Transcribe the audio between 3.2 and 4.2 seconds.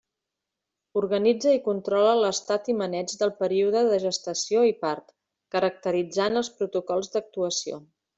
període de